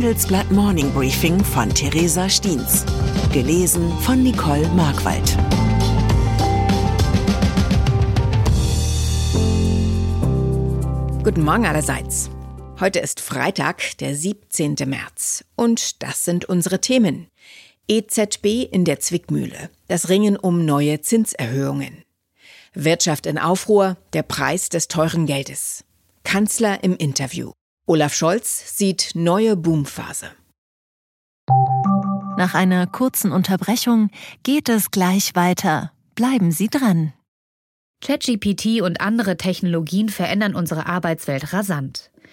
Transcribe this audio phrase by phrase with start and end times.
[0.00, 2.86] Handelsblatt Morning Briefing von Theresa Stiens.
[3.34, 5.36] Gelesen von Nicole Markwald.
[11.22, 12.30] Guten Morgen allerseits.
[12.80, 14.76] Heute ist Freitag, der 17.
[14.86, 15.44] März.
[15.54, 17.28] Und das sind unsere Themen.
[17.86, 19.68] EZB in der Zwickmühle.
[19.86, 22.04] Das Ringen um neue Zinserhöhungen.
[22.72, 25.84] Wirtschaft in Aufruhr, der Preis des teuren Geldes.
[26.24, 27.52] Kanzler im Interview.
[27.90, 30.30] Olaf Scholz sieht neue Boomphase.
[32.36, 34.10] Nach einer kurzen Unterbrechung
[34.44, 35.90] geht es gleich weiter.
[36.14, 37.12] Bleiben Sie dran.
[38.00, 42.09] ChatGPT und andere Technologien verändern unsere Arbeitswelt rasant.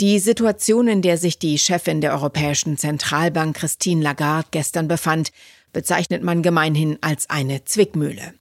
[0.00, 5.32] Die Situation, in der sich die Chefin der Europäischen Zentralbank Christine Lagarde gestern befand,
[5.72, 8.34] bezeichnet man gemeinhin als eine Zwickmühle.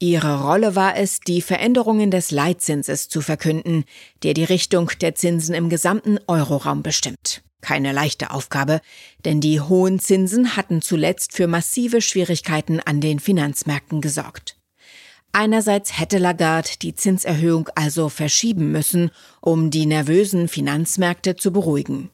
[0.00, 3.84] Ihre Rolle war es, die Veränderungen des Leitzinses zu verkünden,
[4.24, 7.42] der die Richtung der Zinsen im gesamten Euroraum bestimmt.
[7.60, 8.80] Keine leichte Aufgabe,
[9.24, 14.57] denn die hohen Zinsen hatten zuletzt für massive Schwierigkeiten an den Finanzmärkten gesorgt.
[15.32, 22.10] Einerseits hätte Lagarde die Zinserhöhung also verschieben müssen, um die nervösen Finanzmärkte zu beruhigen.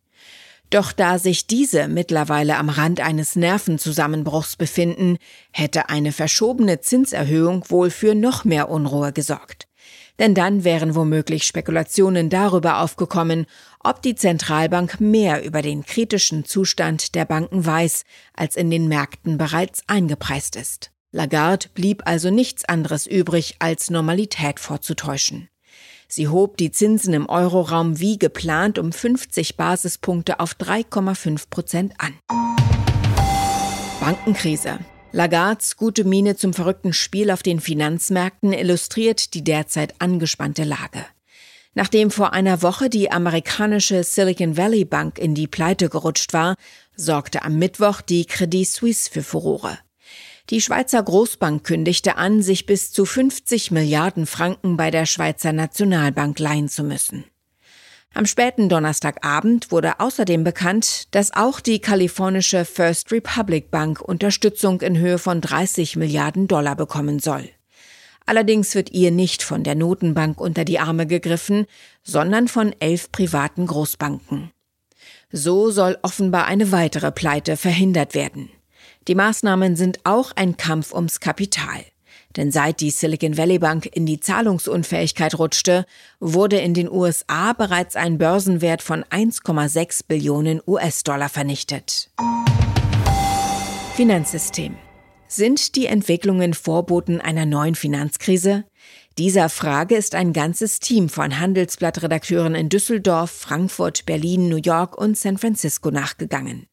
[0.71, 5.19] Doch da sich diese mittlerweile am Rand eines Nervenzusammenbruchs befinden,
[5.53, 9.69] hätte eine verschobene Zinserhöhung wohl für noch mehr Unruhe gesorgt.
[10.19, 13.47] Denn dann wären womöglich Spekulationen darüber aufgekommen,
[13.81, 18.05] ob die Zentralbank mehr über den kritischen Zustand der Banken weiß,
[18.35, 20.94] als in den Märkten bereits eingepreist ist.
[21.15, 25.49] Lagarde blieb also nichts anderes übrig, als Normalität vorzutäuschen.
[26.09, 32.15] Sie hob die Zinsen im Euroraum wie geplant um 50 Basispunkte auf 3,5 Prozent an.
[34.01, 34.81] Bankenkrise.
[35.13, 41.07] Lagards gute Miene zum verrückten Spiel auf den Finanzmärkten illustriert die derzeit angespannte Lage.
[41.75, 46.57] Nachdem vor einer Woche die amerikanische Silicon Valley Bank in die Pleite gerutscht war,
[46.97, 49.79] sorgte am Mittwoch die Credit Suisse für Furore.
[50.51, 56.39] Die Schweizer Großbank kündigte an, sich bis zu 50 Milliarden Franken bei der Schweizer Nationalbank
[56.39, 57.25] leihen zu müssen.
[58.13, 64.99] Am späten Donnerstagabend wurde außerdem bekannt, dass auch die kalifornische First Republic Bank Unterstützung in
[64.99, 67.49] Höhe von 30 Milliarden Dollar bekommen soll.
[68.27, 71.67] Allerdings wird ihr nicht von der Notenbank unter die Arme gegriffen,
[72.03, 74.51] sondern von elf privaten Großbanken.
[75.33, 78.51] So soll offenbar eine weitere Pleite verhindert werden.
[79.07, 81.85] Die Maßnahmen sind auch ein Kampf ums Kapital.
[82.37, 85.85] Denn seit die Silicon Valley Bank in die Zahlungsunfähigkeit rutschte,
[86.21, 92.11] wurde in den USA bereits ein Börsenwert von 1,6 Billionen US-Dollar vernichtet.
[93.95, 94.77] Finanzsystem.
[95.29, 98.65] Sind die Entwicklungen Vorboten einer neuen Finanzkrise?
[99.19, 105.17] Dieser Frage ist ein ganzes Team von Handelsblattredakteuren in Düsseldorf, Frankfurt, Berlin, New York und
[105.17, 106.67] San Francisco nachgegangen.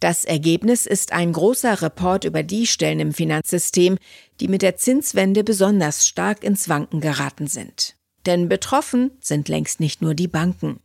[0.00, 3.98] Das Ergebnis ist ein großer Report über die Stellen im Finanzsystem,
[4.40, 7.96] die mit der Zinswende besonders stark ins Wanken geraten sind.
[8.24, 10.80] Denn betroffen sind längst nicht nur die Banken.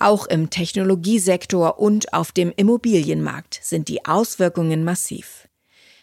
[0.00, 5.48] Auch im Technologiesektor und auf dem Immobilienmarkt sind die Auswirkungen massiv.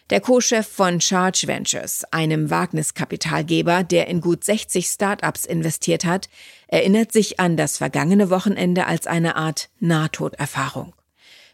[0.08, 6.28] Der Co-Chef von Charge Ventures, einem Wagniskapitalgeber, der in gut 60 Startups investiert hat,
[6.68, 10.95] erinnert sich an das vergangene Wochenende als eine Art Nahtoderfahrung.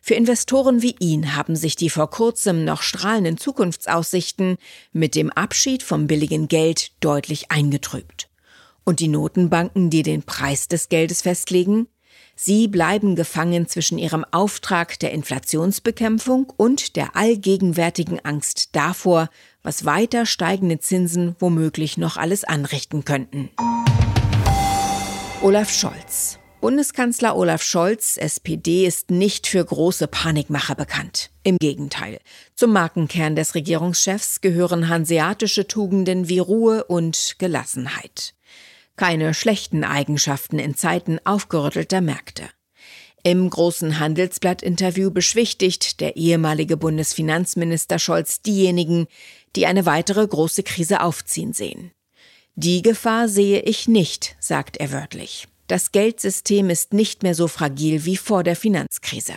[0.05, 4.57] Für Investoren wie ihn haben sich die vor kurzem noch strahlenden Zukunftsaussichten
[4.93, 8.29] mit dem Abschied vom billigen Geld deutlich eingetrübt.
[8.83, 11.87] Und die Notenbanken, die den Preis des Geldes festlegen?
[12.35, 19.31] Sie bleiben gefangen zwischen ihrem Auftrag der Inflationsbekämpfung und der allgegenwärtigen Angst davor,
[19.63, 23.51] was weiter steigende Zinsen womöglich noch alles anrichten könnten.
[25.43, 31.31] Olaf Scholz Bundeskanzler Olaf Scholz, SPD, ist nicht für große Panikmacher bekannt.
[31.43, 32.21] Im Gegenteil.
[32.55, 38.35] Zum Markenkern des Regierungschefs gehören hanseatische Tugenden wie Ruhe und Gelassenheit.
[38.95, 42.45] Keine schlechten Eigenschaften in Zeiten aufgerüttelter Märkte.
[43.25, 49.09] Im großen Handelsblatt-Interview beschwichtigt der ehemalige Bundesfinanzminister Scholz diejenigen,
[49.57, 51.91] die eine weitere große Krise aufziehen sehen.
[52.55, 55.49] Die Gefahr sehe ich nicht, sagt er wörtlich.
[55.67, 59.35] Das Geldsystem ist nicht mehr so fragil wie vor der Finanzkrise.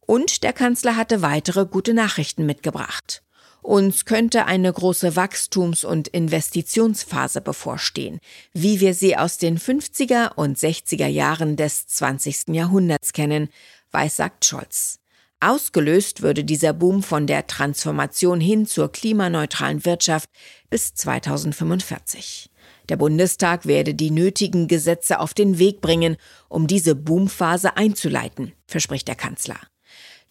[0.00, 3.22] Und der Kanzler hatte weitere gute Nachrichten mitgebracht.
[3.62, 8.18] Uns könnte eine große Wachstums- und Investitionsphase bevorstehen,
[8.52, 12.48] wie wir sie aus den 50er und 60er Jahren des 20.
[12.48, 13.48] Jahrhunderts kennen,
[13.92, 15.01] weissagt Scholz.
[15.42, 20.28] Ausgelöst würde dieser Boom von der Transformation hin zur klimaneutralen Wirtschaft
[20.70, 22.48] bis 2045.
[22.88, 26.16] Der Bundestag werde die nötigen Gesetze auf den Weg bringen,
[26.48, 29.58] um diese Boomphase einzuleiten, verspricht der Kanzler.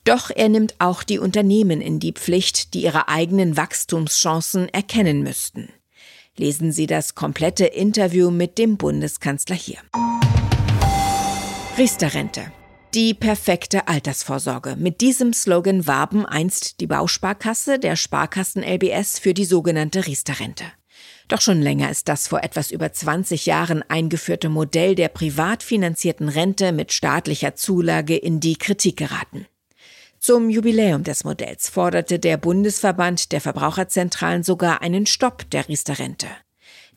[0.05, 5.67] Doch er nimmt auch die Unternehmen in die Pflicht, die ihre eigenen Wachstumschancen erkennen müssten.
[6.37, 9.79] Lesen Sie das komplette Interview mit dem Bundeskanzler hier.
[11.77, 12.53] Riester-Rente.
[12.93, 14.75] Die perfekte Altersvorsorge.
[14.75, 20.65] Mit diesem Slogan warben einst die Bausparkasse der Sparkassen LBS für die sogenannte Riester-Rente.
[21.29, 26.27] Doch schon länger ist das vor etwas über 20 Jahren eingeführte Modell der privat finanzierten
[26.27, 29.47] Rente mit staatlicher Zulage in die Kritik geraten.
[30.19, 36.27] Zum Jubiläum des Modells forderte der Bundesverband der Verbraucherzentralen sogar einen Stopp der Riester-Rente.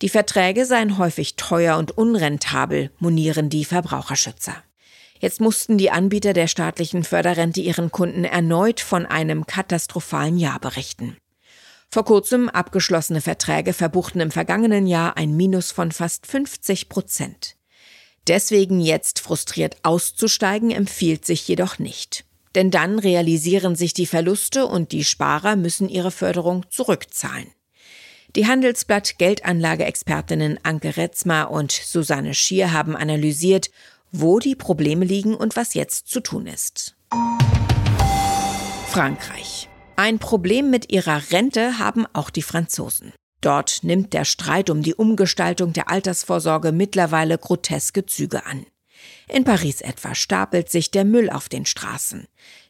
[0.02, 4.64] Die Verträge seien häufig teuer und unrentabel, monieren die Verbraucherschützer.
[5.24, 11.16] Jetzt mussten die Anbieter der staatlichen Förderrente ihren Kunden erneut von einem katastrophalen Jahr berichten.
[11.90, 17.56] Vor kurzem abgeschlossene Verträge verbuchten im vergangenen Jahr ein Minus von fast 50 Prozent.
[18.28, 22.26] Deswegen jetzt frustriert auszusteigen empfiehlt sich jedoch nicht.
[22.54, 27.46] Denn dann realisieren sich die Verluste und die Sparer müssen ihre Förderung zurückzahlen.
[28.36, 33.70] Die Handelsblatt Geldanlageexpertinnen Anke Retzmer und Susanne Schier haben analysiert,
[34.16, 36.94] wo die Probleme liegen und was jetzt zu tun ist.
[38.88, 39.68] Frankreich.
[39.96, 43.12] Ein Problem mit ihrer Rente haben auch die Franzosen.
[43.40, 48.66] Dort nimmt der Streit um die Umgestaltung der Altersvorsorge mittlerweile groteske Züge an.
[49.28, 52.26] In Paris etwa stapelt sich der Müll auf den Straßen.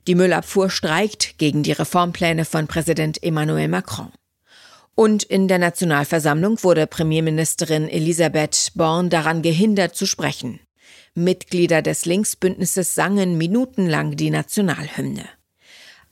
[0.07, 4.13] Die Müllabfuhr streikt gegen die Reformpläne von Präsident Emmanuel Macron.
[4.95, 10.61] Und in der Nationalversammlung wurde Premierministerin Elisabeth Born daran gehindert zu sprechen.
[11.15, 15.25] Mitglieder des Linksbündnisses sangen minutenlang die Nationalhymne.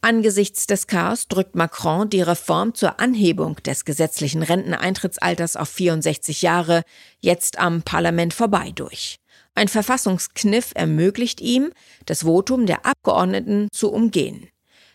[0.00, 6.82] Angesichts des Chaos drückt Macron die Reform zur Anhebung des gesetzlichen Renteneintrittsalters auf 64 Jahre
[7.20, 9.16] jetzt am Parlament vorbei durch.
[9.54, 11.72] Ein Verfassungskniff ermöglicht ihm,
[12.06, 14.48] das Votum der Abgeordneten zu umgehen.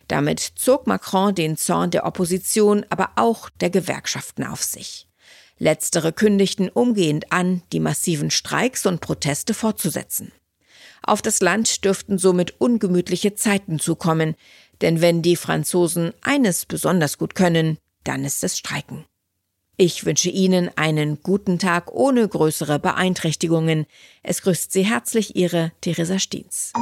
[0.07, 5.06] Damit zog Macron den Zorn der Opposition, aber auch der Gewerkschaften auf sich.
[5.59, 10.31] Letztere kündigten umgehend an, die massiven Streiks und Proteste fortzusetzen.
[11.03, 14.35] Auf das Land dürften somit ungemütliche Zeiten zukommen,
[14.81, 19.05] denn wenn die Franzosen eines besonders gut können, dann ist es Streiken.
[19.77, 23.85] Ich wünsche Ihnen einen guten Tag ohne größere Beeinträchtigungen.
[24.23, 26.73] Es grüßt Sie herzlich Ihre Theresa Stiens.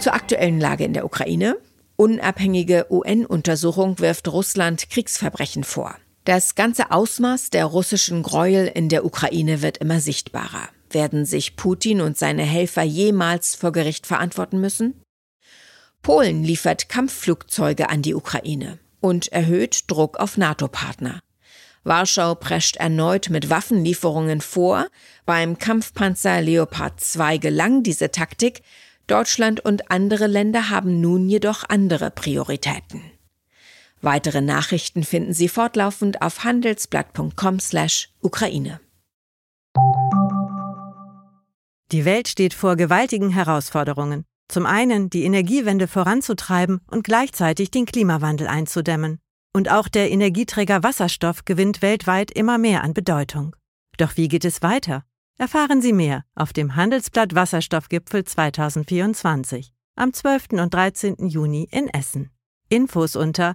[0.00, 1.56] Zur aktuellen Lage in der Ukraine.
[1.96, 5.96] Unabhängige UN-Untersuchung wirft Russland Kriegsverbrechen vor.
[6.26, 10.68] Das ganze Ausmaß der russischen Gräuel in der Ukraine wird immer sichtbarer.
[10.90, 15.00] Werden sich Putin und seine Helfer jemals vor Gericht verantworten müssen?
[16.02, 21.20] Polen liefert Kampfflugzeuge an die Ukraine und erhöht Druck auf NATO-Partner.
[21.84, 24.88] Warschau prescht erneut mit Waffenlieferungen vor.
[25.26, 28.62] Beim Kampfpanzer Leopard 2 gelang diese Taktik.
[29.06, 33.15] Deutschland und andere Länder haben nun jedoch andere Prioritäten.
[34.02, 38.80] Weitere Nachrichten finden Sie fortlaufend auf handelsblatt.com/Ukraine.
[41.92, 44.24] Die Welt steht vor gewaltigen Herausforderungen.
[44.48, 49.18] Zum einen die Energiewende voranzutreiben und gleichzeitig den Klimawandel einzudämmen.
[49.52, 53.56] Und auch der Energieträger Wasserstoff gewinnt weltweit immer mehr an Bedeutung.
[53.96, 55.04] Doch wie geht es weiter?
[55.38, 60.48] Erfahren Sie mehr auf dem Handelsblatt Wasserstoffgipfel 2024 am 12.
[60.52, 61.28] und 13.
[61.28, 62.30] Juni in Essen.
[62.68, 63.54] Infos unter